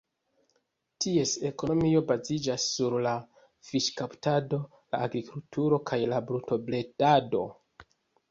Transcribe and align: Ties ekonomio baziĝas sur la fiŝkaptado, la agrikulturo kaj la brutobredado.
Ties 1.03 1.33
ekonomio 1.49 1.99
baziĝas 2.11 2.63
sur 2.77 2.95
la 3.07 3.11
fiŝkaptado, 3.67 4.61
la 4.95 5.01
agrikulturo 5.09 5.81
kaj 5.91 5.99
la 6.15 6.23
brutobredado. 6.31 7.47